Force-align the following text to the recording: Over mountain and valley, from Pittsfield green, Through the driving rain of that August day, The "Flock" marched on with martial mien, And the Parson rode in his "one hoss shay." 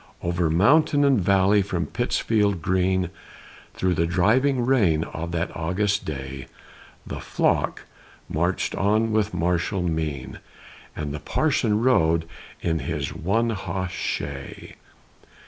Over 0.23 0.49
mountain 0.49 1.05
and 1.05 1.21
valley, 1.21 1.61
from 1.61 1.85
Pittsfield 1.85 2.59
green, 2.59 3.11
Through 3.75 3.93
the 3.93 4.07
driving 4.07 4.65
rain 4.65 5.03
of 5.03 5.31
that 5.33 5.55
August 5.55 6.05
day, 6.05 6.47
The 7.05 7.19
"Flock" 7.19 7.83
marched 8.27 8.73
on 8.73 9.11
with 9.11 9.31
martial 9.35 9.83
mien, 9.83 10.39
And 10.95 11.13
the 11.13 11.19
Parson 11.19 11.83
rode 11.83 12.25
in 12.61 12.79
his 12.79 13.13
"one 13.13 13.51
hoss 13.51 13.91
shay." 13.91 14.73